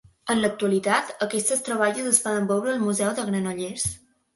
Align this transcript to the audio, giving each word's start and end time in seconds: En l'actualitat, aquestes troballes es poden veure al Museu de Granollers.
En 0.33 0.39
l'actualitat, 0.45 1.11
aquestes 1.27 1.63
troballes 1.69 2.11
es 2.15 2.25
poden 2.27 2.51
veure 2.57 2.77
al 2.77 2.87
Museu 2.91 3.17
de 3.23 3.33
Granollers. 3.33 3.91